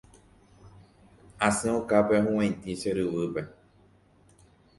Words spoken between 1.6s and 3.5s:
okápe ahuvaitĩ che ryvýpe.